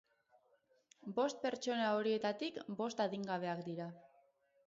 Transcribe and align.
Bost 1.19 1.43
pertsona 1.43 1.91
horietatik 1.99 2.57
bost 2.81 3.05
adingabeak 3.07 3.65
dira. 3.71 3.91